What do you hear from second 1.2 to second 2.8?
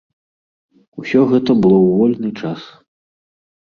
гэта было ў вольны час.